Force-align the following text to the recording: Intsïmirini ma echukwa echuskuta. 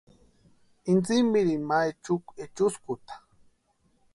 Intsïmirini 0.91 1.63
ma 1.67 1.77
echukwa 1.89 2.31
echuskuta. 2.43 3.13